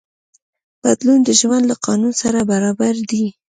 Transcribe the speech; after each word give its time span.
بدلون 0.83 1.19
د 1.23 1.29
ژوند 1.39 1.63
له 1.71 1.75
قانون 1.85 2.13
سره 2.21 2.39
برابر 2.51 2.95
دی. 3.11 3.25